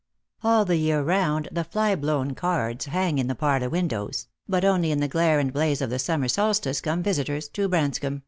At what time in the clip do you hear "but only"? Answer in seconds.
4.49-4.89